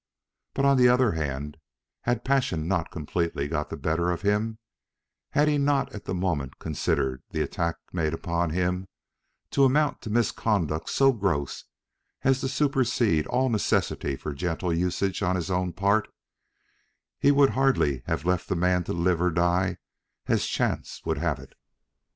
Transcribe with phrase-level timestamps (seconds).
[0.55, 1.57] But, on the other hand,
[2.05, 4.57] had passion not completely got the better of him,
[5.29, 8.87] had he not at the moment considered the attack made upon him
[9.51, 11.65] to amount to misconduct so gross
[12.23, 16.07] as to supersede all necessity for gentle usage on his own part,
[17.19, 19.77] he would hardly have left the man to live or die
[20.25, 21.53] as chance would have it.